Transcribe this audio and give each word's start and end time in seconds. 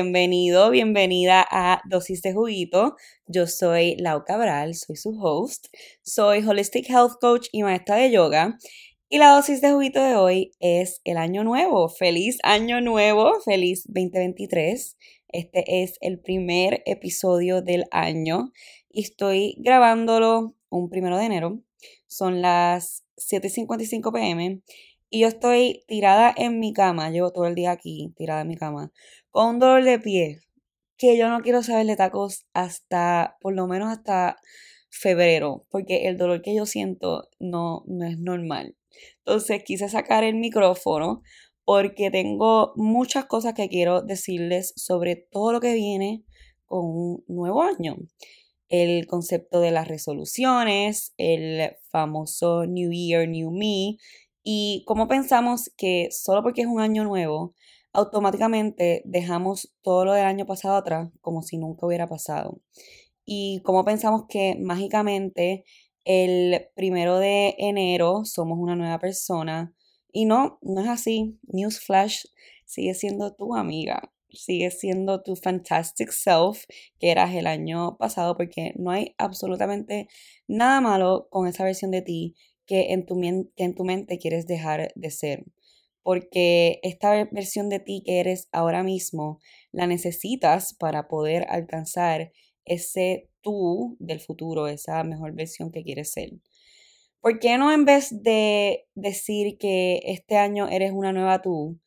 Bienvenido, 0.00 0.70
bienvenida 0.70 1.44
a 1.50 1.82
Dosis 1.90 2.22
de 2.22 2.32
Juguito. 2.32 2.94
Yo 3.26 3.48
soy 3.48 3.96
Lau 3.96 4.22
Cabral, 4.24 4.76
soy 4.76 4.94
su 4.94 5.18
host. 5.20 5.66
Soy 6.04 6.38
Holistic 6.38 6.88
Health 6.88 7.14
Coach 7.20 7.48
y 7.50 7.64
maestra 7.64 7.96
de 7.96 8.12
yoga. 8.12 8.58
Y 9.08 9.18
la 9.18 9.32
dosis 9.32 9.60
de 9.60 9.72
juguito 9.72 10.00
de 10.00 10.14
hoy 10.14 10.52
es 10.60 11.00
el 11.02 11.16
año 11.16 11.42
nuevo. 11.42 11.88
Feliz 11.88 12.38
año 12.44 12.80
nuevo, 12.80 13.40
feliz 13.44 13.82
2023. 13.88 14.96
Este 15.30 15.82
es 15.82 15.96
el 16.00 16.20
primer 16.20 16.80
episodio 16.86 17.60
del 17.60 17.82
año 17.90 18.52
y 18.88 19.02
estoy 19.02 19.56
grabándolo 19.58 20.54
un 20.68 20.90
primero 20.90 21.18
de 21.18 21.24
enero. 21.24 21.60
Son 22.06 22.40
las 22.40 23.02
7:55 23.16 24.12
pm 24.12 24.62
y 25.10 25.20
yo 25.20 25.28
estoy 25.28 25.84
tirada 25.86 26.32
en 26.36 26.60
mi 26.60 26.72
cama, 26.72 27.10
llevo 27.10 27.32
todo 27.32 27.46
el 27.46 27.54
día 27.54 27.70
aquí, 27.70 28.12
tirada 28.16 28.42
en 28.42 28.48
mi 28.48 28.56
cama, 28.56 28.92
con 29.30 29.54
un 29.54 29.58
dolor 29.58 29.84
de 29.84 29.98
pie, 29.98 30.40
que 30.96 31.16
yo 31.16 31.28
no 31.28 31.40
quiero 31.40 31.62
saber 31.62 31.86
de 31.86 31.96
tacos 31.96 32.46
hasta, 32.52 33.36
por 33.40 33.54
lo 33.54 33.66
menos 33.66 33.90
hasta 33.90 34.36
febrero, 34.90 35.64
porque 35.70 36.08
el 36.08 36.16
dolor 36.16 36.42
que 36.42 36.54
yo 36.54 36.66
siento 36.66 37.28
no, 37.38 37.84
no 37.86 38.06
es 38.06 38.18
normal. 38.18 38.76
Entonces 39.18 39.62
quise 39.64 39.88
sacar 39.88 40.24
el 40.24 40.34
micrófono 40.34 41.22
porque 41.64 42.10
tengo 42.10 42.72
muchas 42.76 43.26
cosas 43.26 43.54
que 43.54 43.68
quiero 43.68 44.02
decirles 44.02 44.72
sobre 44.76 45.16
todo 45.16 45.52
lo 45.52 45.60
que 45.60 45.74
viene 45.74 46.24
con 46.64 46.84
un 46.86 47.24
nuevo 47.28 47.62
año. 47.62 47.96
El 48.68 49.06
concepto 49.06 49.60
de 49.60 49.70
las 49.70 49.86
resoluciones, 49.86 51.14
el 51.16 51.76
famoso 51.90 52.66
New 52.66 52.90
Year, 52.90 53.28
New 53.28 53.50
Me 53.50 53.98
y 54.50 54.82
cómo 54.86 55.08
pensamos 55.08 55.70
que 55.76 56.08
solo 56.10 56.42
porque 56.42 56.62
es 56.62 56.66
un 56.66 56.80
año 56.80 57.04
nuevo, 57.04 57.54
automáticamente 57.92 59.02
dejamos 59.04 59.74
todo 59.82 60.06
lo 60.06 60.14
del 60.14 60.24
año 60.24 60.46
pasado 60.46 60.76
atrás 60.76 61.10
como 61.20 61.42
si 61.42 61.58
nunca 61.58 61.84
hubiera 61.84 62.06
pasado. 62.06 62.62
Y 63.26 63.60
cómo 63.62 63.84
pensamos 63.84 64.22
que 64.26 64.56
mágicamente 64.58 65.66
el 66.06 66.66
primero 66.74 67.18
de 67.18 67.56
enero 67.58 68.24
somos 68.24 68.58
una 68.58 68.74
nueva 68.74 68.98
persona. 68.98 69.74
Y 70.12 70.24
no, 70.24 70.58
no 70.62 70.80
es 70.80 70.88
así. 70.88 71.38
Newsflash 71.42 72.24
sigue 72.64 72.94
siendo 72.94 73.34
tu 73.34 73.54
amiga, 73.54 74.14
sigue 74.30 74.70
siendo 74.70 75.22
tu 75.22 75.36
fantastic 75.36 76.10
self 76.10 76.64
que 76.98 77.10
eras 77.10 77.34
el 77.34 77.46
año 77.46 77.98
pasado 77.98 78.34
porque 78.34 78.72
no 78.76 78.92
hay 78.92 79.14
absolutamente 79.18 80.08
nada 80.46 80.80
malo 80.80 81.28
con 81.30 81.46
esa 81.46 81.64
versión 81.64 81.90
de 81.90 82.00
ti 82.00 82.34
que 82.68 82.92
en 82.92 83.06
tu, 83.06 83.20
que 83.20 83.64
en 83.64 83.74
tu 83.74 83.84
mente 83.84 84.18
quieres 84.18 84.46
dejar 84.46 84.92
de 84.94 85.10
ser. 85.10 85.44
Porque 86.04 86.78
esta 86.84 87.24
versión 87.32 87.68
de 87.68 87.80
ti 87.80 88.02
que 88.04 88.20
eres 88.20 88.48
ahora 88.52 88.84
mismo 88.84 89.40
la 89.72 89.88
necesitas 89.88 90.74
para 90.74 91.08
poder 91.08 91.46
alcanzar 91.48 92.32
ese 92.64 93.28
tú 93.40 93.96
del 93.98 94.20
futuro, 94.20 94.68
esa 94.68 95.02
mejor 95.02 95.32
versión 95.32 95.72
que 95.72 95.82
quieres 95.82 96.12
ser. 96.12 96.30
¿Por 97.20 97.40
qué 97.40 97.58
no 97.58 97.72
en 97.72 97.84
vez 97.84 98.22
de 98.22 98.86
decir 98.94 99.58
que 99.58 100.00
este 100.04 100.36
año 100.36 100.68
eres 100.68 100.92
una 100.92 101.12
nueva 101.12 101.42
tú, 101.42 101.78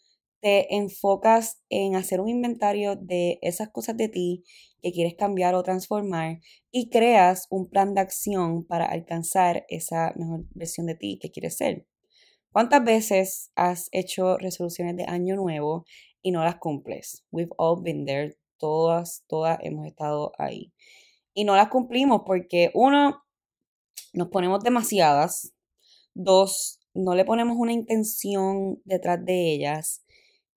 te 0.41 0.75
enfocas 0.75 1.61
en 1.69 1.95
hacer 1.95 2.19
un 2.19 2.27
inventario 2.27 2.95
de 2.95 3.39
esas 3.41 3.69
cosas 3.69 3.95
de 3.95 4.09
ti 4.09 4.43
que 4.81 4.91
quieres 4.91 5.13
cambiar 5.15 5.53
o 5.53 5.63
transformar 5.63 6.39
y 6.71 6.89
creas 6.89 7.47
un 7.49 7.69
plan 7.69 7.93
de 7.93 8.01
acción 8.01 8.65
para 8.65 8.85
alcanzar 8.85 9.65
esa 9.69 10.13
mejor 10.15 10.45
versión 10.55 10.87
de 10.87 10.95
ti 10.95 11.19
que 11.21 11.31
quieres 11.31 11.57
ser. 11.57 11.85
¿Cuántas 12.51 12.83
veces 12.83 13.51
has 13.55 13.87
hecho 13.91 14.37
resoluciones 14.37 14.97
de 14.97 15.05
año 15.05 15.35
nuevo 15.35 15.85
y 16.21 16.31
no 16.31 16.43
las 16.43 16.57
cumples? 16.57 17.23
We've 17.31 17.53
all 17.57 17.81
been 17.81 18.05
there. 18.05 18.37
Todas, 18.57 19.23
todas 19.27 19.57
hemos 19.61 19.87
estado 19.87 20.33
ahí. 20.37 20.73
Y 21.33 21.45
no 21.45 21.55
las 21.55 21.69
cumplimos 21.69 22.23
porque 22.25 22.71
uno, 22.73 23.23
nos 24.13 24.27
ponemos 24.27 24.63
demasiadas. 24.63 25.53
Dos, 26.13 26.79
no 26.93 27.15
le 27.15 27.23
ponemos 27.23 27.55
una 27.57 27.71
intención 27.71 28.81
detrás 28.83 29.23
de 29.23 29.53
ellas. 29.53 30.03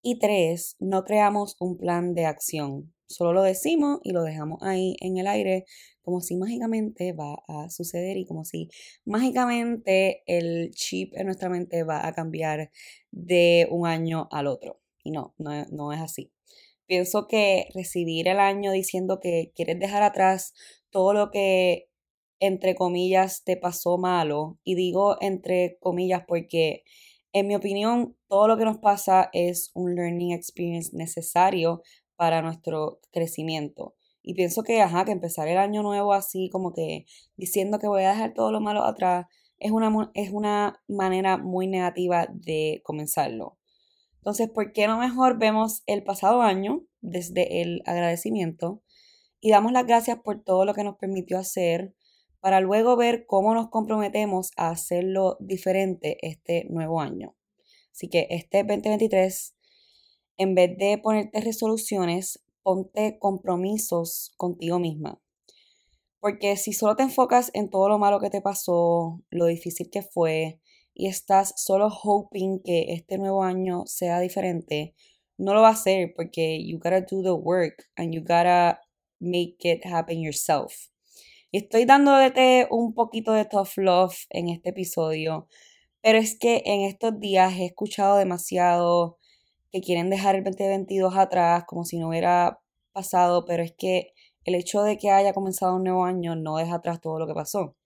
Y 0.07 0.19
tres, 0.19 0.77
no 0.81 1.03
creamos 1.03 1.57
un 1.61 1.79
plan 1.79 2.13
de 2.13 2.27
acción. 2.27 2.93
Solo 3.07 3.33
lo 3.33 3.43
decimos 3.43 4.01
y 4.03 4.13
lo 4.13 4.23
dejamos 4.23 4.63
ahí 4.63 4.97
en 5.01 5.17
el 5.17 5.27
aire 5.27 5.65
como 6.03 6.21
si 6.21 6.37
mágicamente 6.37 7.15
va 7.15 7.43
a 7.49 7.71
suceder 7.71 8.19
y 8.19 8.27
como 8.27 8.45
si 8.45 8.69
mágicamente 9.07 10.23
el 10.27 10.73
chip 10.73 11.15
en 11.17 11.25
nuestra 11.25 11.49
mente 11.49 11.85
va 11.85 12.07
a 12.07 12.13
cambiar 12.13 12.71
de 13.13 13.67
un 13.71 13.87
año 13.87 14.29
al 14.31 14.47
otro. 14.47 14.83
Y 15.03 15.11
no, 15.11 15.35
no, 15.39 15.65
no 15.71 15.91
es 15.95 16.03
así. 16.03 16.31
Pienso 16.85 17.27
que 17.27 17.69
recibir 17.75 18.29
el 18.29 18.41
año 18.41 18.73
diciendo 18.73 19.21
que 19.23 19.53
quieres 19.57 19.79
dejar 19.79 20.03
atrás 20.03 20.53
todo 20.91 21.15
lo 21.15 21.31
que 21.31 21.89
entre 22.41 22.75
comillas 22.75 23.43
te 23.43 23.57
pasó 23.57 23.97
malo, 23.97 24.59
y 24.65 24.75
digo 24.75 25.17
entre 25.23 25.79
comillas 25.81 26.25
porque 26.29 26.85
en 27.35 27.49
mi 27.49 27.57
opinión, 27.57 28.17
todo 28.29 28.47
lo 28.47 28.57
que 28.57 28.65
nos 28.65 28.79
pasa 28.79 29.29
es 29.33 29.73
un 29.75 29.97
learning 29.97 30.31
experience 30.31 30.97
necesario 30.97 31.83
para 32.15 32.43
nuestro 32.43 33.01
crecimiento. 33.13 33.97
Y 34.23 34.35
pienso 34.35 34.63
que, 34.63 34.81
ajá, 34.81 35.05
que 35.05 35.11
empezar 35.11 35.49
el 35.49 35.59
año 35.59 35.83
nuevo 35.83 36.13
así, 36.13 36.49
como 36.49 36.73
que 36.73 37.07
diciendo 37.37 37.81
que 37.81 37.89
voy 37.89 38.05
a 38.05 38.11
dejar 38.11 38.35
todo 38.35 38.53
lo 38.53 38.61
malo 38.61 38.85
atrás, 38.85 39.27
es 39.59 39.73
una, 39.73 40.13
es 40.15 40.31
una 40.31 40.81
manera 40.87 41.37
muy 41.37 41.67
negativa 41.67 42.29
de 42.33 42.81
comenzarlo. 42.85 43.59
Entonces, 44.19 44.49
¿por 44.49 44.73
qué 44.73 44.87
no 44.87 44.99
mejor 44.99 45.37
vemos 45.37 45.83
el 45.87 46.05
pasado 46.05 46.41
año 46.41 46.87
desde 47.01 47.63
el 47.63 47.83
agradecimiento 47.85 48.81
y 49.41 49.51
damos 49.51 49.73
las 49.73 49.87
gracias 49.87 50.21
por 50.21 50.41
todo 50.41 50.65
lo 50.65 50.73
que 50.73 50.85
nos 50.85 50.97
permitió 50.99 51.37
hacer, 51.37 51.97
para 52.45 52.61
luego 52.61 52.95
ver 52.95 53.25
cómo 53.25 53.55
nos 53.55 53.71
comprometemos 53.71 54.51
a 54.59 54.69
hacerlo 54.69 55.39
diferente 55.41 56.19
este 56.21 56.67
nuevo 56.69 57.01
año. 57.01 57.35
Así 57.91 58.11
que 58.11 58.27
este 58.29 58.65
2023, 58.65 59.57
en 60.37 60.55
vez 60.55 60.77
de 60.77 60.99
ponerte 60.99 61.41
resoluciones, 61.41 62.45
ponte 62.63 63.19
compromisos 63.19 64.35
contigo 64.37 64.79
misma. 64.79 65.23
Porque 66.21 66.59
si 66.59 66.75
solo 66.75 66.97
te 66.97 67.05
enfocas 67.05 67.51
en 67.55 67.71
todo 67.71 67.89
lo 67.89 67.99
malo 67.99 68.21
que 68.21 68.29
te 68.29 68.43
pasó, 68.43 69.23
lo 69.31 69.47
difícil 69.47 69.89
que 69.89 70.03
fue, 70.03 70.61
y 70.93 71.07
estás 71.07 71.55
solo 71.57 71.89
hoping 71.89 72.61
que 72.63 72.93
este 72.93 73.17
nuevo 73.17 73.43
año 73.43 73.85
sea 73.87 74.21
diferente, 74.21 74.95
no 75.39 75.55
lo 75.55 75.63
va 75.63 75.71
a 75.71 75.77
ser 75.77 76.13
porque 76.15 76.63
you 76.63 76.77
gotta 76.77 77.01
do 77.01 77.23
the 77.23 77.33
work 77.33 77.87
and 77.97 78.13
you 78.13 78.21
gotta 78.21 78.83
make 79.19 79.57
it 79.63 79.87
happen 79.87 80.21
yourself. 80.21 80.94
Estoy 81.57 81.85
dándote 81.85 82.67
un 82.69 82.95
poquito 82.95 83.33
de 83.33 83.45
tough 83.45 83.77
love 83.77 84.27
en 84.31 84.49
este 84.49 84.71
episodio, 84.71 85.47
pero 86.03 86.19
es 86.19 86.37
que 86.37 86.65
en 86.67 86.81
estos 86.81 87.21
días 87.21 87.53
he 87.53 87.67
escuchado 87.67 88.17
demasiado 88.17 89.19
que 89.71 89.81
quieren 89.81 90.11
dejar 90.11 90.35
el 90.35 90.43
2022 90.43 91.17
atrás 91.17 91.63
como 91.65 91.85
si 91.85 91.97
no 91.97 92.09
hubiera 92.09 92.59
pasado, 92.91 93.45
pero 93.45 93.63
es 93.63 93.73
que 93.79 94.09
el 94.43 94.57
hecho 94.57 94.83
de 94.83 94.99
que 94.99 95.13
haya 95.13 95.33
comenzado 95.33 95.77
un 95.77 95.85
nuevo 95.85 96.05
año 96.05 96.35
no 96.35 96.57
deja 96.57 96.75
atrás 96.75 97.01
todo 97.01 97.21
lo 97.21 97.29
que 97.29 97.35
pasó. 97.35 97.77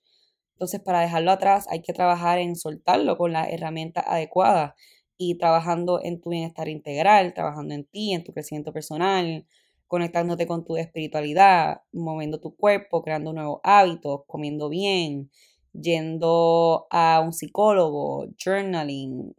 Entonces, 0.53 0.81
para 0.81 1.03
dejarlo 1.03 1.31
atrás 1.31 1.67
hay 1.69 1.83
que 1.83 1.93
trabajar 1.93 2.39
en 2.39 2.57
soltarlo 2.57 3.19
con 3.19 3.35
la 3.35 3.51
herramienta 3.51 4.01
adecuada 4.01 4.77
y 5.19 5.37
trabajando 5.37 6.01
en 6.03 6.23
tu 6.23 6.31
bienestar 6.31 6.71
integral, 6.71 7.35
trabajando 7.35 7.75
en 7.75 7.85
ti, 7.85 8.15
en 8.15 8.25
tu 8.25 8.33
crecimiento 8.33 8.73
personal, 8.73 9.47
conectándote 9.89 10.47
con 10.47 10.65
tu 10.65 10.77
espiritualidad, 10.77 11.83
moviendo 11.93 12.41
tu 12.41 12.55
cuerpo, 12.55 13.03
creando 13.03 13.33
nuevos 13.33 13.61
hábitos, 13.65 14.21
comiendo 14.27 14.69
bien, 14.69 15.31
yendo 15.73 16.87
a 16.91 17.21
un 17.21 17.33
psicólogo, 17.33 18.27
journaling, 18.37 19.35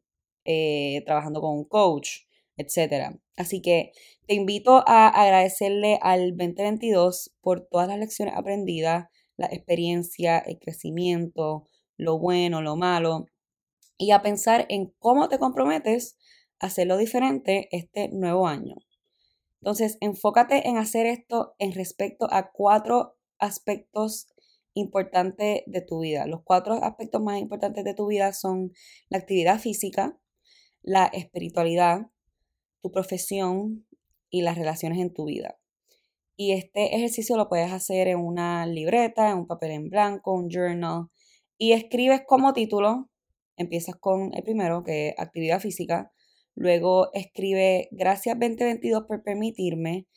eh, 0.46 1.04
trabajando 1.06 1.42
con 1.42 1.57
un 1.57 1.66
coach, 1.66 2.24
etc. 2.57 3.16
Así 3.38 3.62
que 3.62 3.92
te 4.28 4.34
invito 4.34 4.84
a 4.88 5.07
agradecerle 5.07 6.00
al 6.01 6.36
2022 6.36 7.31
por 7.42 7.62
todas 7.62 7.88
las 7.88 8.00
lecciones 8.00 8.36
aprendidas, 8.36 9.07
la 9.38 9.48
experiencia, 9.48 10.40
el 10.40 10.60
crecimiento, 10.60 11.68
lo 11.98 12.19
bueno, 12.19 12.62
lo 12.62 12.75
malo, 12.75 13.28
y 13.98 14.12
a 14.12 14.22
pensar 14.22 14.66
en 14.69 14.94
cómo 15.00 15.30
te 15.30 15.40
comprometes 15.40 16.18
a 16.60 16.68
hacerlo 16.68 16.98
diferente 16.98 17.68
este 17.72 18.10
nuevo 18.10 18.48
año. 18.48 18.75
Entonces, 19.62 19.98
enfócate 20.02 20.68
en 20.68 20.78
hacer 20.78 21.06
esto 21.06 21.56
en 21.60 21.74
respecto 21.74 22.28
a 22.32 22.52
cuatro 22.52 23.18
aspectos 23.40 24.28
importantes 24.74 25.64
de 25.66 25.82
tu 25.82 26.00
vida. 26.02 26.26
Los 26.28 26.42
cuatro 26.44 26.76
aspectos 26.84 27.22
más 27.22 27.40
importantes 27.40 27.84
de 27.84 27.94
tu 27.94 28.08
vida 28.08 28.34
son 28.34 28.72
la 29.10 29.18
actividad 29.18 29.60
física, 29.60 30.18
la 30.82 31.06
espiritualidad, 31.08 32.08
tu 32.82 32.92
profesión 32.92 33.86
y 34.30 34.42
las 34.42 34.58
relaciones 34.58 35.00
en 35.00 35.14
tu 35.14 35.26
vida. 35.26 35.60
Y 36.38 36.54
este 36.54 36.96
ejercicio 36.96 37.36
lo 37.36 37.50
puedes 37.50 37.72
hacer 37.74 38.08
en 38.08 38.20
una 38.20 38.66
libreta, 38.66 39.30
en 39.30 39.40
un 39.40 39.48
papel 39.48 39.72
en 39.72 39.90
blanco, 39.90 40.34
un 40.34 40.50
journal, 40.50 41.08
y 41.58 41.74
escribes 41.74 42.22
como 42.26 42.54
título, 42.54 43.10
empiezas 43.58 43.96
con 43.96 44.34
el 44.34 44.44
primero, 44.44 44.84
que 44.84 45.10
es 45.10 45.16
actividad 45.18 45.60
física, 45.60 46.14
Luego 46.56 47.10
escribe 47.13 47.88
gracias 47.92 48.38
2022 48.40 49.04
por 49.07 49.24
permitirme 49.24 50.07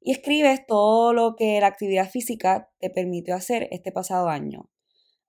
y 0.00 0.12
escribes 0.12 0.66
todo 0.66 1.12
lo 1.12 1.34
que 1.36 1.60
la 1.60 1.68
actividad 1.68 2.10
física 2.10 2.68
te 2.78 2.90
permitió 2.90 3.34
hacer 3.34 3.68
este 3.70 3.92
pasado 3.92 4.28
año. 4.28 4.70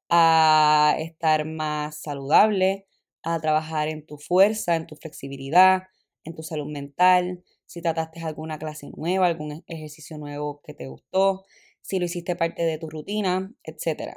A 0.09 0.95
estar 0.99 1.45
más 1.45 2.01
saludable, 2.01 2.87
a 3.23 3.39
trabajar 3.39 3.87
en 3.87 4.05
tu 4.05 4.17
fuerza, 4.17 4.75
en 4.75 4.85
tu 4.85 4.95
flexibilidad, 4.95 5.83
en 6.25 6.35
tu 6.35 6.43
salud 6.43 6.67
mental, 6.67 7.43
si 7.65 7.81
trataste 7.81 8.21
alguna 8.21 8.59
clase 8.59 8.89
nueva, 8.95 9.27
algún 9.27 9.51
e-, 9.51 9.63
ejercicio 9.67 10.17
nuevo 10.17 10.61
que 10.63 10.73
te 10.73 10.87
gustó, 10.87 11.45
si 11.81 11.99
lo 11.99 12.05
hiciste 12.05 12.35
parte 12.35 12.63
de 12.63 12.77
tu 12.77 12.89
rutina, 12.89 13.53
etc. 13.63 14.15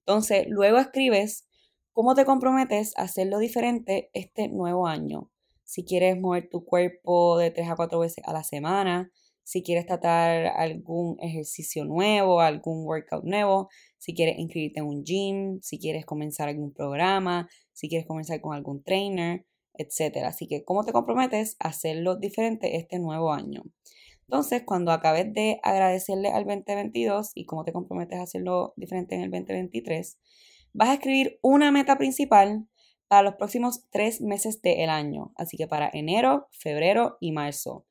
Entonces, 0.00 0.46
luego 0.48 0.78
escribes 0.78 1.46
cómo 1.92 2.14
te 2.14 2.24
comprometes 2.24 2.96
a 2.96 3.02
hacerlo 3.02 3.38
diferente 3.38 4.10
este 4.14 4.48
nuevo 4.48 4.86
año. 4.86 5.30
Si 5.70 5.84
quieres 5.84 6.20
mover 6.20 6.48
tu 6.50 6.64
cuerpo 6.64 7.38
de 7.38 7.52
3 7.52 7.70
a 7.70 7.76
4 7.76 8.00
veces 8.00 8.24
a 8.26 8.32
la 8.32 8.42
semana, 8.42 9.12
si 9.44 9.62
quieres 9.62 9.86
tratar 9.86 10.48
algún 10.56 11.16
ejercicio 11.20 11.84
nuevo, 11.84 12.40
algún 12.40 12.84
workout 12.84 13.22
nuevo, 13.22 13.68
si 13.96 14.12
quieres 14.12 14.36
inscribirte 14.36 14.80
en 14.80 14.86
un 14.86 15.04
gym, 15.04 15.60
si 15.62 15.78
quieres 15.78 16.04
comenzar 16.04 16.48
algún 16.48 16.72
programa, 16.72 17.48
si 17.72 17.88
quieres 17.88 18.04
comenzar 18.08 18.40
con 18.40 18.52
algún 18.52 18.82
trainer, 18.82 19.46
etc. 19.74 20.24
Así 20.24 20.48
que, 20.48 20.64
¿cómo 20.64 20.82
te 20.84 20.90
comprometes 20.90 21.54
a 21.60 21.68
hacerlo 21.68 22.16
diferente 22.16 22.76
este 22.76 22.98
nuevo 22.98 23.32
año? 23.32 23.62
Entonces, 24.22 24.64
cuando 24.66 24.90
acabes 24.90 25.32
de 25.32 25.60
agradecerle 25.62 26.30
al 26.30 26.46
2022 26.46 27.30
y 27.36 27.46
cómo 27.46 27.62
te 27.62 27.72
comprometes 27.72 28.18
a 28.18 28.22
hacerlo 28.22 28.74
diferente 28.76 29.14
en 29.14 29.20
el 29.20 29.30
2023, 29.30 30.18
vas 30.72 30.88
a 30.88 30.94
escribir 30.94 31.38
una 31.42 31.70
meta 31.70 31.96
principal 31.96 32.66
para 33.10 33.24
los 33.24 33.34
próximos 33.34 33.88
tres 33.90 34.20
meses 34.20 34.62
del 34.62 34.88
año. 34.88 35.32
Así 35.34 35.56
que 35.56 35.66
para 35.66 35.90
enero, 35.92 36.46
febrero 36.52 37.16
y 37.18 37.32
marzo, 37.32 37.84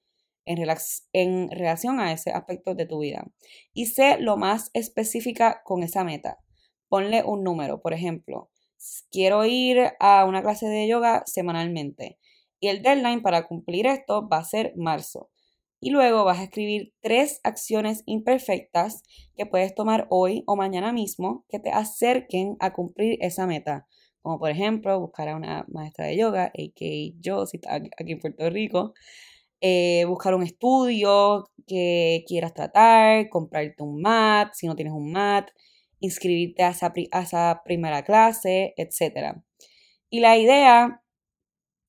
en, 0.46 0.66
en 1.12 1.52
relación 1.52 2.00
a 2.00 2.14
ese 2.14 2.32
aspecto 2.32 2.74
de 2.74 2.86
tu 2.86 3.00
vida. 3.00 3.30
Y 3.74 3.88
sé 3.88 4.18
lo 4.18 4.38
más 4.38 4.72
específica 4.74 5.60
con 5.66 5.84
esa 5.84 6.06
meta. 6.06 6.40
Ponle 6.88 7.22
un 7.26 7.44
número, 7.44 7.82
por 7.82 7.92
ejemplo, 7.92 8.50
quiero 9.12 9.44
ir 9.44 9.92
a 10.00 10.24
una 10.24 10.42
clase 10.42 10.68
de 10.68 10.88
yoga 10.88 11.24
semanalmente. 11.26 12.18
Y 12.62 12.70
el 12.70 12.82
deadline 12.82 13.22
para 13.22 13.46
cumplir 13.46 13.88
esto 13.88 14.30
va 14.30 14.38
a 14.38 14.46
ser 14.46 14.72
marzo. 14.78 15.30
Y 15.82 15.90
luego 15.90 16.24
vas 16.24 16.40
a 16.40 16.44
escribir 16.44 16.94
tres 17.02 17.42
acciones 17.44 18.04
imperfectas 18.06 19.04
que 19.36 19.46
puedes 19.46 19.76
tomar 19.76 20.08
hoy 20.10 20.46
o 20.48 20.56
mañana 20.56 20.94
mismo 20.94 21.44
que 21.50 21.60
te 21.60 21.72
acerquen 21.72 22.56
a 22.62 22.72
cumplir 22.72 23.18
esa 23.20 23.46
meta. 23.48 23.86
Como 24.30 24.38
por 24.38 24.52
ejemplo, 24.52 25.00
buscar 25.00 25.28
a 25.28 25.36
una 25.36 25.66
maestra 25.70 26.06
de 26.06 26.16
yoga, 26.16 26.44
a.k.a. 26.54 27.20
yo, 27.20 27.48
si 27.48 27.58
estás 27.58 27.82
aquí 27.98 28.12
en 28.12 28.20
Puerto 28.20 28.48
Rico. 28.52 28.94
Eh, 29.60 30.06
buscar 30.06 30.36
un 30.36 30.44
estudio 30.44 31.50
que 31.66 32.24
quieras 32.28 32.54
tratar, 32.54 33.28
comprarte 33.30 33.82
un 33.82 34.00
mat, 34.00 34.54
si 34.54 34.68
no 34.68 34.76
tienes 34.76 34.94
un 34.94 35.12
mat, 35.12 35.50
inscribirte 36.00 36.62
a 36.62 36.70
esa, 36.70 37.64
primera 37.66 38.04
clase, 38.04 38.76
etc. 38.78 39.42
Y 40.12 40.20
la 40.20 40.38
idea 40.38 41.02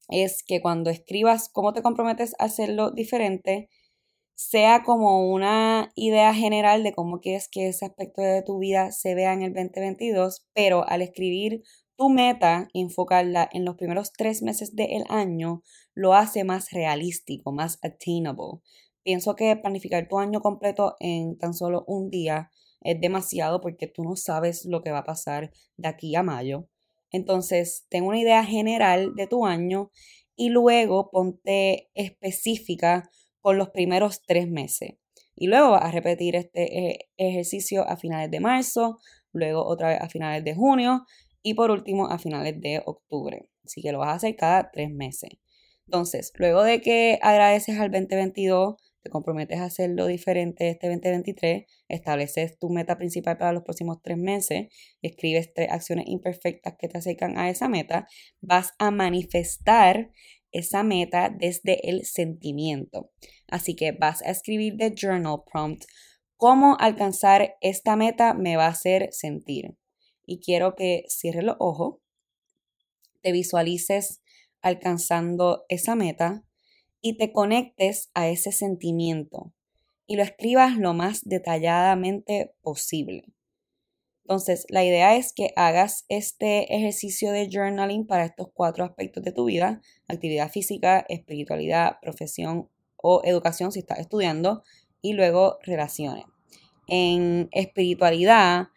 es 0.08 0.42
que 0.42 0.62
cuando 0.62 0.88
escribas 0.88 1.50
cómo 1.52 1.74
te 1.74 1.82
comprometes 1.82 2.34
a 2.38 2.44
hacerlo 2.44 2.90
diferente, 2.90 3.68
sea 4.34 4.82
como 4.82 5.30
una 5.30 5.92
idea 5.94 6.32
general 6.32 6.84
de 6.84 6.94
cómo 6.94 7.20
quieres 7.20 7.48
que 7.52 7.68
ese 7.68 7.84
aspecto 7.84 8.22
de 8.22 8.42
tu 8.42 8.58
vida 8.58 8.92
se 8.92 9.14
vea 9.14 9.34
en 9.34 9.42
el 9.42 9.52
2022, 9.52 10.46
pero 10.54 10.88
al 10.88 11.02
escribir 11.02 11.62
tu 12.00 12.08
meta 12.08 12.66
enfocarla 12.72 13.46
en 13.52 13.66
los 13.66 13.76
primeros 13.76 14.14
tres 14.14 14.40
meses 14.40 14.74
del 14.74 15.04
año, 15.10 15.62
lo 15.94 16.14
hace 16.14 16.44
más 16.44 16.70
realístico, 16.70 17.52
más 17.52 17.78
attainable. 17.82 18.62
Pienso 19.02 19.36
que 19.36 19.54
planificar 19.56 20.08
tu 20.08 20.18
año 20.18 20.40
completo 20.40 20.96
en 20.98 21.36
tan 21.36 21.52
solo 21.52 21.84
un 21.86 22.08
día 22.08 22.50
es 22.80 22.98
demasiado 23.02 23.60
porque 23.60 23.86
tú 23.86 24.02
no 24.02 24.16
sabes 24.16 24.64
lo 24.64 24.80
que 24.80 24.92
va 24.92 25.00
a 25.00 25.04
pasar 25.04 25.50
de 25.76 25.88
aquí 25.88 26.16
a 26.16 26.22
mayo. 26.22 26.68
Entonces, 27.10 27.84
ten 27.90 28.04
una 28.04 28.18
idea 28.18 28.46
general 28.46 29.14
de 29.14 29.26
tu 29.26 29.44
año 29.44 29.90
y 30.36 30.48
luego 30.48 31.10
ponte 31.10 31.90
específica 31.92 33.10
con 33.42 33.58
los 33.58 33.68
primeros 33.68 34.22
tres 34.26 34.48
meses. 34.48 34.92
Y 35.36 35.48
luego 35.48 35.72
vas 35.72 35.84
a 35.84 35.90
repetir 35.90 36.34
este 36.34 36.78
eh, 36.78 37.10
ejercicio 37.18 37.86
a 37.86 37.98
finales 37.98 38.30
de 38.30 38.40
marzo, 38.40 39.00
luego 39.34 39.66
otra 39.66 39.88
vez 39.88 40.00
a 40.00 40.08
finales 40.08 40.42
de 40.44 40.54
junio 40.54 41.04
y 41.42 41.54
por 41.54 41.70
último 41.70 42.08
a 42.08 42.18
finales 42.18 42.60
de 42.60 42.82
octubre. 42.84 43.48
Así 43.64 43.82
que 43.82 43.92
lo 43.92 43.98
vas 43.98 44.10
a 44.10 44.14
hacer 44.14 44.36
cada 44.36 44.70
tres 44.70 44.90
meses. 44.90 45.30
Entonces, 45.86 46.32
luego 46.36 46.62
de 46.62 46.80
que 46.80 47.18
agradeces 47.20 47.78
al 47.78 47.90
2022, 47.90 48.76
te 49.02 49.10
comprometes 49.10 49.58
a 49.58 49.64
hacerlo 49.64 50.06
diferente 50.06 50.68
este 50.68 50.88
2023, 50.88 51.64
estableces 51.88 52.58
tu 52.58 52.68
meta 52.68 52.98
principal 52.98 53.38
para 53.38 53.52
los 53.52 53.62
próximos 53.62 53.98
tres 54.02 54.18
meses, 54.18 54.68
escribes 55.02 55.52
tres 55.54 55.68
acciones 55.70 56.04
imperfectas 56.06 56.74
que 56.78 56.88
te 56.88 56.98
acercan 56.98 57.38
a 57.38 57.48
esa 57.48 57.68
meta, 57.68 58.06
vas 58.40 58.72
a 58.78 58.90
manifestar 58.90 60.10
esa 60.52 60.82
meta 60.82 61.30
desde 61.30 61.88
el 61.88 62.04
sentimiento. 62.04 63.10
Así 63.48 63.74
que 63.74 63.92
vas 63.92 64.22
a 64.22 64.30
escribir 64.30 64.76
de 64.76 64.94
journal 64.94 65.42
prompt 65.50 65.84
cómo 66.36 66.76
alcanzar 66.78 67.56
esta 67.60 67.96
meta 67.96 68.34
me 68.34 68.56
va 68.56 68.66
a 68.66 68.70
hacer 68.70 69.08
sentir. 69.12 69.76
Y 70.30 70.38
quiero 70.38 70.76
que 70.76 71.02
cierres 71.08 71.42
los 71.42 71.56
ojos, 71.58 71.96
te 73.20 73.32
visualices 73.32 74.22
alcanzando 74.62 75.64
esa 75.68 75.96
meta 75.96 76.44
y 77.00 77.16
te 77.16 77.32
conectes 77.32 78.12
a 78.14 78.28
ese 78.28 78.52
sentimiento 78.52 79.52
y 80.06 80.14
lo 80.14 80.22
escribas 80.22 80.76
lo 80.76 80.94
más 80.94 81.24
detalladamente 81.24 82.54
posible. 82.62 83.24
Entonces, 84.22 84.66
la 84.68 84.84
idea 84.84 85.16
es 85.16 85.32
que 85.32 85.50
hagas 85.56 86.04
este 86.08 86.76
ejercicio 86.76 87.32
de 87.32 87.48
journaling 87.50 88.06
para 88.06 88.26
estos 88.26 88.50
cuatro 88.54 88.84
aspectos 88.84 89.24
de 89.24 89.32
tu 89.32 89.46
vida, 89.46 89.80
actividad 90.06 90.48
física, 90.48 91.04
espiritualidad, 91.08 91.96
profesión 92.00 92.68
o 92.96 93.22
educación 93.24 93.72
si 93.72 93.80
estás 93.80 93.98
estudiando, 93.98 94.62
y 95.02 95.14
luego 95.14 95.58
relaciones. 95.64 96.26
En 96.86 97.48
espiritualidad, 97.50 98.68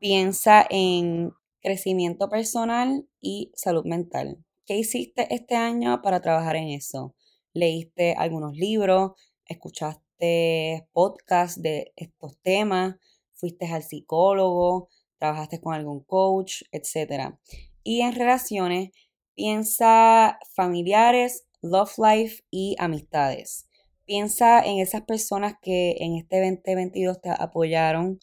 piensa 0.00 0.66
en 0.68 1.30
crecimiento 1.60 2.28
personal 2.28 3.06
y 3.20 3.52
salud 3.54 3.84
mental. 3.84 4.44
¿Qué 4.66 4.76
hiciste 4.76 5.32
este 5.32 5.54
año 5.54 6.02
para 6.02 6.20
trabajar 6.20 6.56
en 6.56 6.70
eso? 6.70 7.14
leíste 7.52 8.14
algunos 8.16 8.56
libros, 8.56 9.12
escuchaste 9.46 10.86
podcasts 10.92 11.60
de 11.60 11.92
estos 11.96 12.38
temas, 12.42 12.96
fuiste 13.34 13.66
al 13.66 13.82
psicólogo, 13.82 14.88
trabajaste 15.18 15.60
con 15.60 15.74
algún 15.74 16.00
coach, 16.04 16.62
etc. 16.72 17.34
Y 17.82 18.02
en 18.02 18.14
relaciones, 18.14 18.90
piensa 19.34 20.38
familiares, 20.54 21.46
love 21.62 21.92
life 21.98 22.42
y 22.50 22.76
amistades. 22.78 23.66
Piensa 24.04 24.60
en 24.60 24.78
esas 24.78 25.02
personas 25.02 25.54
que 25.62 25.96
en 26.00 26.16
este 26.16 26.40
2022 26.40 27.20
te 27.20 27.30
apoyaron, 27.30 28.18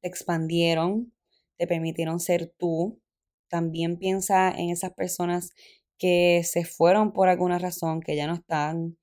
te 0.00 0.08
expandieron, 0.08 1.12
te 1.56 1.66
permitieron 1.66 2.20
ser 2.20 2.52
tú. 2.58 3.00
También 3.48 3.98
piensa 3.98 4.50
en 4.50 4.70
esas 4.70 4.92
personas 4.92 5.50
que 5.98 6.42
se 6.44 6.64
fueron 6.64 7.12
por 7.12 7.28
alguna 7.28 7.58
razón, 7.58 8.00
que 8.00 8.16
ya 8.16 8.26
no 8.26 8.34
están. 8.34 8.98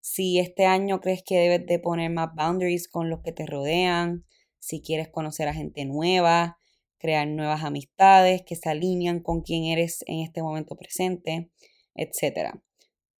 Si 0.00 0.38
este 0.38 0.66
año 0.66 1.00
crees 1.00 1.22
que 1.24 1.38
debes 1.38 1.66
de 1.66 1.78
poner 1.78 2.10
más 2.10 2.34
boundaries 2.34 2.88
con 2.88 3.08
los 3.08 3.20
que 3.22 3.32
te 3.32 3.46
rodean, 3.46 4.24
si 4.58 4.80
quieres 4.80 5.08
conocer 5.08 5.48
a 5.48 5.54
gente 5.54 5.84
nueva, 5.84 6.58
crear 6.98 7.26
nuevas 7.28 7.62
amistades 7.62 8.42
que 8.44 8.56
se 8.56 8.68
alinean 8.68 9.20
con 9.20 9.42
quien 9.42 9.64
eres 9.64 10.04
en 10.06 10.20
este 10.20 10.42
momento 10.42 10.76
presente, 10.76 11.50
etc. 11.94 12.60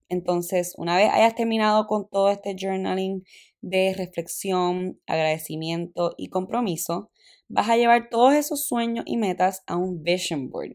Entonces, 0.09 0.75
una 0.77 0.97
vez 0.97 1.09
hayas 1.11 1.35
terminado 1.35 1.87
con 1.87 2.09
todo 2.09 2.31
este 2.31 2.55
journaling 2.55 3.25
de 3.61 3.95
reflexión, 3.97 5.01
agradecimiento 5.07 6.15
y 6.19 6.29
compromiso, 6.29 7.12
vas 7.53 7.69
a 7.69 7.77
llevar 7.77 8.09
todos 8.09 8.33
esos 8.33 8.65
sueños 8.65 9.05
y 9.07 9.19
metas 9.19 9.63
a 9.67 9.77
un 9.77 10.03
vision 10.03 10.49
board. 10.49 10.75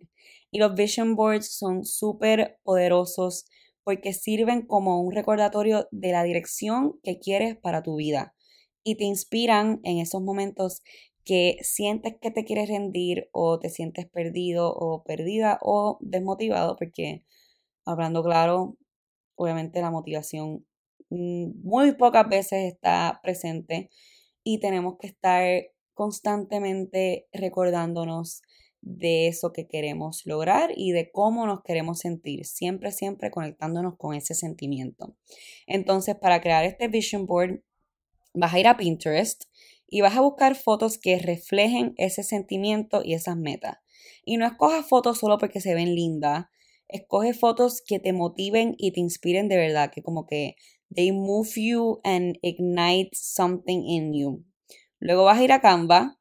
Y 0.52 0.60
los 0.60 0.76
vision 0.76 1.16
boards 1.16 1.58
son 1.58 1.84
súper 1.84 2.60
poderosos 2.64 3.46
porque 3.84 4.14
sirven 4.14 4.62
como 4.62 5.02
un 5.02 5.12
recordatorio 5.12 5.88
de 5.92 6.12
la 6.12 6.24
dirección 6.24 7.00
que 7.02 7.18
quieres 7.18 7.58
para 7.58 7.82
tu 7.82 7.96
vida 7.96 8.36
y 8.84 8.96
te 8.96 9.06
inspiran 9.06 9.80
en 9.84 9.98
esos 9.98 10.22
momentos 10.22 10.84
que 11.26 11.58
sientes 11.62 12.16
que 12.22 12.32
te 12.32 12.46
quieres 12.46 12.70
rendir 12.70 13.28
o 13.32 13.60
te 13.60 13.70
sientes 13.70 14.06
perdido 14.06 14.72
o 14.72 15.04
perdida 15.04 15.58
o 15.62 15.98
desmotivado 16.02 16.76
porque 16.76 17.24
hablando 17.86 18.24
claro, 18.24 18.78
obviamente 19.36 19.82
la 19.82 19.90
motivación 19.90 20.66
mm, 21.10 21.64
muy 21.64 21.94
pocas 21.94 22.30
veces 22.30 22.72
está 22.72 23.20
presente 23.24 23.90
y 24.44 24.60
tenemos 24.60 24.98
que 25.00 25.08
estar 25.08 25.44
constantemente 25.98 27.28
recordándonos 27.34 28.42
de 28.82 29.28
eso 29.28 29.52
que 29.52 29.68
queremos 29.68 30.22
lograr 30.26 30.72
y 30.76 30.92
de 30.92 31.12
cómo 31.12 31.46
nos 31.48 31.64
queremos 31.64 32.00
sentir, 32.00 32.46
siempre, 32.46 32.92
siempre 32.92 33.32
conectándonos 33.32 33.98
con 33.98 34.16
ese 34.16 34.36
sentimiento. 34.36 35.18
Entonces, 35.66 36.16
para 36.16 36.40
crear 36.40 36.64
este 36.64 36.88
vision 36.88 37.26
board, 37.26 37.62
vas 38.34 38.54
a 38.54 38.60
ir 38.60 38.68
a 38.68 38.78
Pinterest 38.78 39.46
y 39.88 40.02
vas 40.02 40.16
a 40.16 40.22
buscar 40.22 40.56
fotos 40.56 41.00
que 41.00 41.18
reflejen 41.18 41.96
ese 41.98 42.24
sentimiento 42.24 43.02
y 43.04 43.14
esas 43.14 43.36
metas. 43.36 43.78
Y 44.24 44.38
no 44.38 44.46
escojas 44.46 44.88
fotos 44.88 45.18
solo 45.18 45.38
porque 45.38 45.60
se 45.60 45.74
ven 45.74 45.96
lindas, 45.96 46.46
escoge 46.88 47.34
fotos 47.34 47.82
que 47.86 48.00
te 48.00 48.14
motiven 48.14 48.76
y 48.78 48.92
te 48.92 49.00
inspiren 49.00 49.50
de 49.50 49.58
verdad, 49.58 49.92
que 49.92 50.04
como 50.04 50.28
que 50.28 50.56
they 50.94 51.12
move 51.12 51.50
you 51.56 52.00
and 52.04 52.38
ignite 52.42 53.10
something 53.14 53.84
in 53.84 54.14
you. 54.14 54.47
Luego 55.00 55.26
vas 55.26 55.40
a 55.40 55.44
ir 55.44 55.52
a 55.52 55.62
Canva 55.62 56.18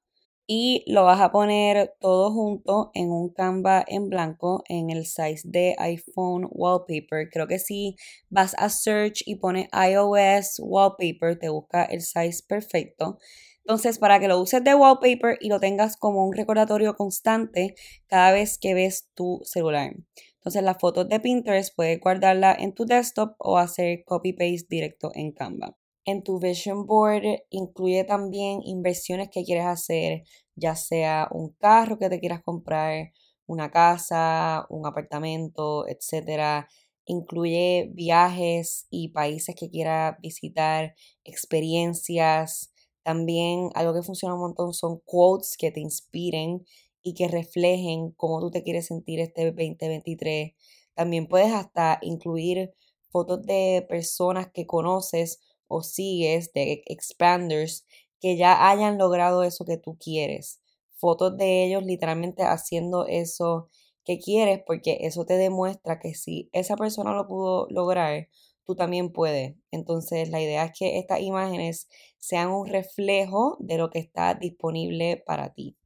y 0.47 0.85
lo 0.87 1.05
vas 1.05 1.21
a 1.21 1.33
poner 1.33 1.95
todo 2.01 2.31
junto 2.31 2.91
en 2.95 3.11
un 3.11 3.31
Canva 3.33 3.85
en 3.87 4.09
blanco 4.09 4.63
en 4.69 4.91
el 4.91 5.07
size 5.07 5.43
de 5.45 5.75
iPhone 5.79 6.47
wallpaper. 6.51 7.29
Creo 7.31 7.49
que 7.49 7.59
si 7.59 7.97
vas 8.31 8.55
a 8.59 8.69
search 8.69 9.23
y 9.27 9.37
pones 9.37 9.69
iOS 9.73 10.61
wallpaper, 10.61 11.39
te 11.39 11.49
busca 11.49 11.85
el 11.85 12.03
size 12.03 12.45
perfecto. 12.47 13.19
Entonces, 13.65 13.99
para 13.99 14.21
que 14.21 14.29
lo 14.29 14.41
uses 14.41 14.63
de 14.63 14.75
wallpaper 14.77 15.39
y 15.41 15.49
lo 15.49 15.59
tengas 15.59 15.97
como 15.97 16.25
un 16.25 16.35
recordatorio 16.35 16.95
constante 16.95 17.75
cada 18.07 18.31
vez 18.31 18.59
que 18.59 18.75
ves 18.75 19.09
tu 19.15 19.41
celular. 19.43 19.97
Entonces, 20.37 20.63
las 20.63 20.79
fotos 20.79 21.09
de 21.09 21.19
Pinterest 21.19 21.75
puedes 21.75 21.99
guardarla 21.99 22.55
en 22.57 22.73
tu 22.75 22.87
desktop 22.87 23.35
o 23.39 23.59
hacer 23.59 24.05
copy-paste 24.05 24.67
directo 24.69 25.11
en 25.15 25.33
Canva. 25.33 25.77
En 26.07 26.23
tu 26.23 26.39
vision 26.39 26.87
board 26.87 27.25
incluye 27.51 28.05
también 28.05 28.61
inversiones 28.65 29.29
que 29.29 29.45
quieres 29.45 29.67
hacer, 29.67 30.23
ya 30.55 30.77
sea 30.77 31.29
un 31.33 31.51
carro 31.59 31.99
que 31.99 32.09
te 32.09 32.21
quieras 32.21 32.43
comprar, 32.43 33.13
una 33.47 33.71
casa, 33.71 34.67
un 34.71 34.87
apartamento, 34.87 35.87
etc. 35.89 36.69
Incluye 37.07 37.91
viajes 37.93 38.87
y 38.91 39.09
países 39.09 39.55
que 39.57 39.69
quieras 39.69 40.17
visitar, 40.23 40.95
experiencias, 41.25 42.73
también 43.03 43.71
algo 43.75 43.95
que 43.95 44.03
funciona 44.03 44.35
un 44.35 44.41
montón 44.41 44.75
son 44.75 45.01
quotes 45.05 45.57
que 45.57 45.71
te 45.71 45.81
inspiren 45.81 46.65
y 47.03 47.15
que 47.15 47.29
reflejen 47.29 48.13
cómo 48.13 48.41
tú 48.41 48.51
te 48.51 48.63
quieres 48.65 48.87
sentir 48.87 49.21
este 49.21 49.45
2023. 49.47 50.55
También 50.95 51.29
puedes 51.29 51.53
hasta 51.53 51.99
incluir 52.03 52.73
fotos 53.11 53.43
de 53.43 53.87
personas 53.89 54.51
que 54.53 54.67
conoces 54.67 55.41
o 55.69 55.83
sigues, 55.83 56.53
de 56.53 56.83
expanders, 56.87 57.87
que 58.21 58.37
ya 58.37 58.69
hayan 58.69 58.99
logrado 58.99 59.43
eso 59.43 59.65
que 59.65 59.77
tú 59.77 59.97
quieres. 59.99 60.61
Fotos 60.97 61.37
de 61.37 61.65
ellos 61.65 61.85
literalmente 61.85 62.43
haciendo 62.43 63.07
eso 63.07 63.69
que 64.05 64.19
quieres 64.19 64.63
porque 64.67 64.99
eso 65.03 65.27
te 65.27 65.35
demuestra 65.35 65.99
que 65.99 66.15
si 66.15 66.49
esa 66.53 66.77
persona 66.77 67.13
lo 67.13 67.27
pudo 67.27 67.67
lograr, 67.71 68.29
tú 68.65 68.75
también 68.75 69.13
puedes. 69.13 69.57
Entonces, 69.71 70.31
la 70.31 70.41
idea 70.41 70.65
es 70.65 70.79
que 70.79 70.99
estas 70.99 71.21
imágenes 71.21 71.89
sean 72.19 72.51
un 72.51 72.67
reflejo 72.67 73.57
de 73.61 73.79
lo 73.79 73.91
que 73.91 73.99
está 73.99 74.35
disponible 74.35 75.23
para 75.27 75.55
ti. 75.55 75.77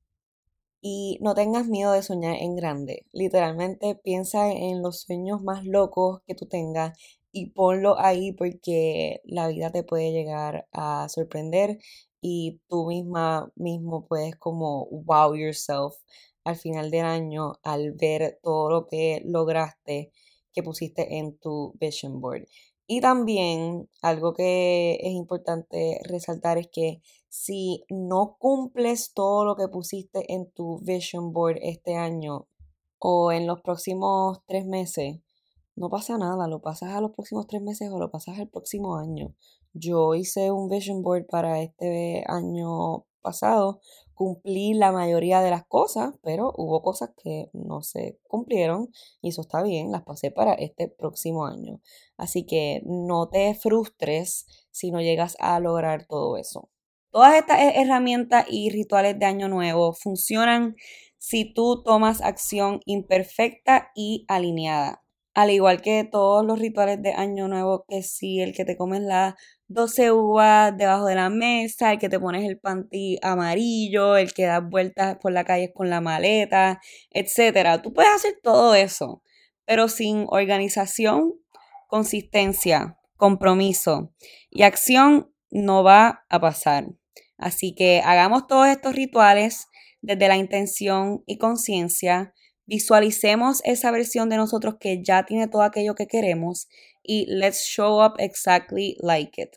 Y 0.82 1.18
no 1.20 1.34
tengas 1.34 1.68
miedo 1.68 1.92
de 1.92 2.02
soñar 2.02 2.37
en 2.37 2.56
grande. 2.56 3.06
Literalmente 3.12 3.96
piensa 3.96 4.50
en 4.50 4.82
los 4.82 5.02
sueños 5.02 5.42
más 5.42 5.64
locos 5.66 6.22
que 6.26 6.34
tú 6.34 6.46
tengas 6.46 6.99
y 7.32 7.50
ponlo 7.50 7.99
ahí 7.99 8.32
porque 8.32 9.20
la 9.25 9.49
vida 9.49 9.70
te 9.70 9.82
puede 9.82 10.12
llegar 10.12 10.68
a 10.72 11.08
sorprender 11.08 11.78
y 12.20 12.60
tú 12.68 12.87
misma 12.87 13.52
mismo 13.56 14.06
puedes 14.06 14.37
como 14.37 14.87
wow 14.90 15.34
yourself 15.34 15.94
al 16.44 16.56
final 16.56 16.90
del 16.90 17.04
año 17.04 17.54
al 17.62 17.92
ver 17.92 18.38
todo 18.42 18.70
lo 18.70 18.87
que 18.87 19.22
lograste 19.25 20.12
que 20.52 20.62
pusiste 20.62 21.18
en 21.18 21.38
tu 21.38 21.75
vision 21.80 22.20
board. 22.20 22.46
Y 22.87 23.00
también 23.00 23.88
algo 24.02 24.34
que 24.34 24.99
es 25.00 25.12
importante 25.12 26.00
resaltar 26.04 26.58
es 26.58 26.68
que 26.72 27.02
si 27.28 27.84
no 27.88 28.37
cumples 28.38 29.14
todo 29.14 29.44
lo 29.44 29.54
que 29.54 29.68
pusiste 29.68 30.32
en 30.32 30.50
tu 30.50 30.80
vision 30.80 31.32
board 31.32 31.58
este 31.62 31.94
año 31.94 32.49
o 32.99 33.30
en 33.30 33.46
los 33.46 33.60
próximos 33.60 34.40
tres 34.46 34.66
meses, 34.66 35.20
no 35.80 35.88
pasa 35.88 36.18
nada, 36.18 36.46
lo 36.46 36.60
pasas 36.60 36.90
a 36.90 37.00
los 37.00 37.12
próximos 37.12 37.46
tres 37.46 37.62
meses 37.62 37.90
o 37.90 37.99
lo 37.99 38.10
pasas 38.10 38.38
al 38.38 38.49
próximo 38.49 38.96
año. 38.96 39.34
Yo 39.72 40.14
hice 40.14 40.50
un 40.50 40.68
vision 40.68 41.02
board 41.02 41.26
para 41.26 41.62
este 41.62 42.22
año 42.28 43.06
pasado 43.22 43.80
cumplí 44.12 44.75
la 44.75 44.92
mayoría 44.92 45.40
de 45.40 45.49
las 45.50 45.64
cosas, 45.64 46.14
pero 46.22 46.52
hubo 46.58 46.82
cosas 46.82 47.12
que 47.22 47.49
no 47.54 47.80
se 47.80 48.18
cumplieron 48.28 48.90
y 49.22 49.30
eso 49.30 49.40
está 49.40 49.62
bien, 49.62 49.90
las 49.90 50.02
pasé 50.02 50.30
para 50.30 50.52
este 50.52 50.88
próximo 50.88 51.46
año. 51.46 51.80
Así 52.18 52.44
que 52.44 52.82
no 52.84 53.30
te 53.30 53.54
frustres 53.54 54.44
si 54.70 54.90
no 54.90 55.00
llegas 55.00 55.34
a 55.40 55.58
lograr 55.60 56.04
todo 56.06 56.37
eso. 56.37 56.68
Todas 57.10 57.37
estas 57.37 57.58
herramientas 57.75 58.44
y 58.50 58.68
rituales 58.68 59.18
de 59.18 59.25
año 59.25 59.49
nuevo 59.49 59.94
funcionan 59.94 60.76
si 61.16 61.54
tú 61.54 61.82
tomas 61.82 62.20
acción 62.20 62.80
imperfecta 62.84 63.90
y 63.94 64.26
alineada. 64.28 65.02
Al 65.32 65.50
igual 65.50 65.80
que 65.80 66.04
todos 66.04 66.44
los 66.44 66.58
rituales 66.58 67.00
de 67.02 67.12
año 67.12 67.46
nuevo, 67.46 67.84
que 67.88 68.02
si 68.02 68.40
el 68.40 68.52
que 68.52 68.64
te 68.64 68.76
comes 68.76 69.00
la 69.02 69.37
12 69.68 70.10
uvas 70.10 70.76
debajo 70.76 71.06
de 71.06 71.14
la 71.14 71.30
mesa, 71.30 71.92
el 71.92 71.99
que 71.99 72.08
te 72.08 72.18
pones 72.18 72.49
el 72.49 72.58
panty 72.58 73.18
amarillo, 73.22 74.16
el 74.16 74.32
que 74.32 74.46
das 74.46 74.68
vueltas 74.68 75.18
por 75.22 75.30
la 75.30 75.44
calle 75.44 75.72
con 75.72 75.88
la 75.88 76.00
maleta, 76.00 76.80
etc. 77.10 77.80
Tú 77.80 77.92
puedes 77.92 78.12
hacer 78.12 78.40
todo 78.42 78.75
eso, 78.75 79.22
pero 79.64 79.87
sin 79.87 80.26
organización, 80.28 81.34
consistencia, 81.87 82.99
compromiso 83.16 84.12
y 84.50 84.62
acción 84.62 85.32
no 85.50 85.84
va 85.84 86.25
a 86.28 86.40
pasar. 86.40 86.88
Así 87.38 87.72
que 87.75 88.02
hagamos 88.04 88.49
todos 88.49 88.66
estos 88.66 88.96
rituales 88.96 89.68
desde 90.00 90.26
la 90.26 90.37
intención 90.37 91.22
y 91.26 91.38
conciencia 91.38 92.34
Visualicemos 92.70 93.62
esa 93.64 93.90
versión 93.90 94.28
de 94.28 94.36
nosotros 94.36 94.76
que 94.78 95.02
ya 95.02 95.26
tiene 95.26 95.48
todo 95.48 95.62
aquello 95.62 95.96
que 95.96 96.06
queremos 96.06 96.68
y 97.02 97.26
let's 97.26 97.64
show 97.64 98.00
up 98.00 98.12
exactly 98.18 98.96
like 99.00 99.42
it. 99.42 99.56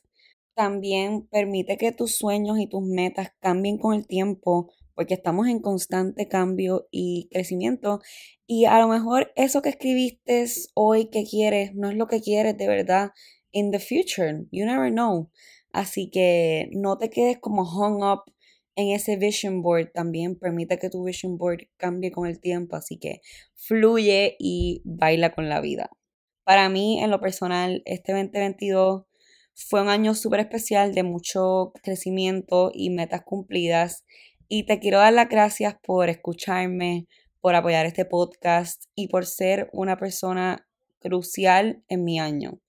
También 0.55 1.27
permite 1.27 1.77
que 1.77 1.91
tus 1.91 2.15
sueños 2.15 2.57
y 2.57 2.65
tus 2.65 2.81
metas 2.81 3.31
cambien 3.39 3.77
con 3.77 3.93
el 3.93 4.07
tiempo 4.07 4.73
porque 4.95 5.13
estamos 5.13 5.45
en 5.47 5.59
constante 5.59 6.27
cambio 6.27 6.87
y 6.89 7.29
crecimiento 7.31 8.01
y 8.47 8.65
a 8.65 8.79
lo 8.79 8.87
mejor 8.87 9.31
eso 9.35 9.61
que 9.61 9.69
escribiste 9.69 10.47
hoy 10.73 11.11
que 11.11 11.23
quieres 11.23 11.75
no 11.75 11.91
es 11.91 11.95
lo 11.95 12.07
que 12.07 12.19
quieres 12.19 12.57
de 12.57 12.67
verdad 12.67 13.11
in 13.51 13.69
the 13.69 13.77
future. 13.77 14.47
You 14.49 14.65
never 14.65 14.91
know. 14.91 15.29
Así 15.71 16.09
que 16.09 16.67
no 16.71 16.97
te 16.97 17.11
quedes 17.11 17.37
como 17.37 17.61
hung 17.61 18.01
up 18.03 18.32
en 18.75 18.89
ese 18.89 19.17
vision 19.17 19.61
board 19.61 19.91
también 19.93 20.37
permite 20.37 20.77
que 20.77 20.89
tu 20.89 21.03
vision 21.03 21.37
board 21.37 21.67
cambie 21.77 22.11
con 22.11 22.27
el 22.27 22.39
tiempo, 22.39 22.75
así 22.75 22.97
que 22.97 23.21
fluye 23.55 24.35
y 24.39 24.81
baila 24.85 25.33
con 25.33 25.49
la 25.49 25.61
vida. 25.61 25.89
Para 26.43 26.69
mí, 26.69 27.01
en 27.01 27.09
lo 27.09 27.21
personal, 27.21 27.81
este 27.85 28.11
2022 28.11 29.03
fue 29.55 29.81
un 29.81 29.89
año 29.89 30.15
súper 30.15 30.41
especial 30.41 30.93
de 30.93 31.03
mucho 31.03 31.73
crecimiento 31.83 32.71
y 32.73 32.89
metas 32.89 33.21
cumplidas. 33.23 34.03
Y 34.47 34.65
te 34.65 34.79
quiero 34.79 34.97
dar 34.97 35.13
las 35.13 35.29
gracias 35.29 35.75
por 35.81 36.09
escucharme, 36.09 37.07
por 37.39 37.55
apoyar 37.55 37.85
este 37.85 38.05
podcast 38.05 38.85
y 38.95 39.07
por 39.07 39.25
ser 39.25 39.69
una 39.73 39.97
persona 39.97 40.67
crucial 40.99 41.83
en 41.87 42.03
mi 42.03 42.19
año, 42.19 42.59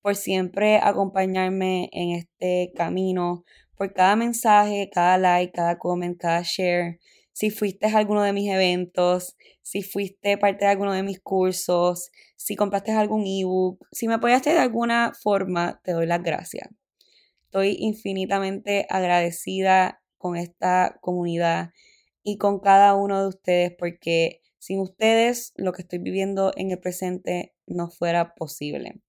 por 0.00 0.16
siempre 0.16 0.78
acompañarme 0.82 1.88
en 1.92 2.10
este 2.12 2.72
camino, 2.74 3.44
por 3.76 3.92
cada 3.92 4.16
mensaje, 4.16 4.90
cada 4.92 5.18
like, 5.18 5.52
cada 5.52 5.78
comment, 5.78 6.18
cada 6.18 6.42
share. 6.42 6.98
Si 7.32 7.50
fuiste 7.50 7.86
a 7.86 7.98
alguno 7.98 8.22
de 8.22 8.32
mis 8.32 8.50
eventos, 8.50 9.36
si 9.62 9.82
fuiste 9.82 10.36
parte 10.36 10.64
de 10.64 10.70
alguno 10.70 10.92
de 10.92 11.02
mis 11.02 11.20
cursos, 11.20 12.10
si 12.36 12.56
compraste 12.56 12.92
algún 12.92 13.24
ebook, 13.26 13.86
si 13.92 14.08
me 14.08 14.14
apoyaste 14.14 14.50
de 14.50 14.58
alguna 14.58 15.12
forma, 15.20 15.80
te 15.84 15.92
doy 15.92 16.06
las 16.06 16.22
gracias. 16.22 16.68
Estoy 17.44 17.76
infinitamente 17.78 18.86
agradecida 18.88 20.02
con 20.18 20.36
esta 20.36 20.98
comunidad 21.00 21.70
y 22.22 22.38
con 22.38 22.60
cada 22.60 22.94
uno 22.94 23.20
de 23.20 23.28
ustedes 23.28 23.72
porque 23.78 24.40
sin 24.58 24.78
ustedes 24.80 25.52
lo 25.56 25.72
que 25.72 25.82
estoy 25.82 25.98
viviendo 25.98 26.52
en 26.56 26.70
el 26.70 26.78
presente 26.78 27.54
no 27.66 27.90
fuera 27.90 28.34
posible. 28.34 29.00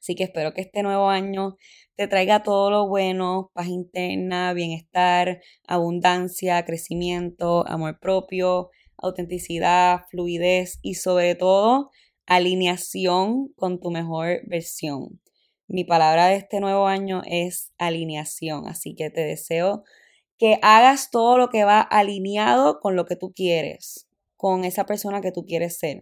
Así 0.00 0.14
que 0.14 0.24
espero 0.24 0.54
que 0.54 0.60
este 0.62 0.82
nuevo 0.82 1.08
año 1.08 1.56
te 1.96 2.08
traiga 2.08 2.42
todo 2.42 2.70
lo 2.70 2.88
bueno, 2.88 3.50
paz 3.54 3.68
interna, 3.68 4.52
bienestar, 4.52 5.40
abundancia, 5.66 6.64
crecimiento, 6.64 7.66
amor 7.68 7.98
propio, 8.00 8.70
autenticidad, 8.96 10.02
fluidez 10.10 10.78
y 10.82 10.94
sobre 10.94 11.34
todo 11.34 11.90
alineación 12.26 13.48
con 13.56 13.80
tu 13.80 13.90
mejor 13.90 14.40
versión. 14.46 15.20
Mi 15.66 15.84
palabra 15.84 16.28
de 16.28 16.36
este 16.36 16.60
nuevo 16.60 16.86
año 16.86 17.22
es 17.26 17.72
alineación, 17.78 18.66
así 18.68 18.94
que 18.94 19.10
te 19.10 19.22
deseo 19.22 19.84
que 20.38 20.58
hagas 20.62 21.10
todo 21.10 21.36
lo 21.36 21.48
que 21.48 21.64
va 21.64 21.80
alineado 21.80 22.80
con 22.80 22.96
lo 22.96 23.06
que 23.06 23.16
tú 23.16 23.32
quieres. 23.34 24.06
con 24.36 24.64
esa 24.64 24.86
persona 24.86 25.20
que 25.20 25.32
tú 25.32 25.44
quieres 25.46 25.78
ser. 25.78 26.00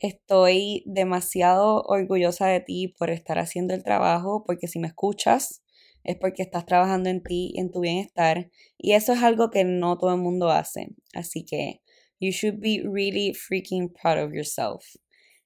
Estoy 0.00 0.82
demasiado 0.86 1.82
orgullosa 1.82 2.46
de 2.46 2.60
ti 2.60 2.88
por 2.98 3.10
estar 3.10 3.38
haciendo 3.38 3.74
el 3.74 3.84
trabajo, 3.84 4.44
porque 4.46 4.66
si 4.66 4.78
me 4.78 4.88
escuchas 4.88 5.62
es 6.04 6.16
porque 6.16 6.42
estás 6.42 6.64
trabajando 6.64 7.10
en 7.10 7.22
ti, 7.22 7.52
en 7.56 7.70
tu 7.70 7.80
bienestar, 7.80 8.50
y 8.78 8.92
eso 8.92 9.12
es 9.12 9.22
algo 9.22 9.50
que 9.50 9.64
no 9.64 9.98
todo 9.98 10.14
el 10.14 10.20
mundo 10.20 10.50
hace. 10.50 10.94
Así 11.14 11.44
que 11.44 11.82
you 12.18 12.30
should 12.30 12.60
be 12.60 12.82
really 12.82 13.34
freaking 13.34 13.92
proud 13.92 14.24
of 14.24 14.32
yourself. 14.32 14.82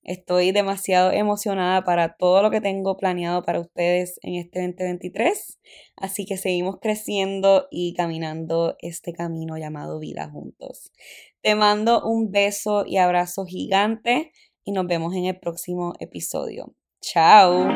Estoy 0.05 0.53
demasiado 0.53 1.13
emocionada 1.13 1.83
para 1.83 2.17
todo 2.17 2.43
lo 2.43 2.51
que 2.51 2.61
tengo 2.61 2.97
planeado 2.99 3.43
para 3.43 3.59
ustedes 3.59 4.21
en 4.23 4.35
este 4.35 4.61
2023. 4.61 5.59
Así 5.97 6.27
que 6.27 6.37
seguimos 6.37 6.77
creciendo 6.79 7.67
y 7.71 7.95
caminando 7.95 8.77
este 8.81 9.15
camino 9.15 9.57
llamado 9.57 9.99
vida 9.99 10.29
juntos. 10.31 10.93
Te 11.45 11.55
mando 11.55 12.03
un 12.03 12.31
beso 12.31 12.87
y 12.87 12.97
abrazo 12.97 13.45
gigante 13.45 14.33
y 14.65 14.73
nos 14.73 14.87
vemos 14.87 15.15
en 15.15 15.27
el 15.27 15.39
próximo 15.39 15.93
episodio. 16.01 16.75
Chao. 17.03 17.69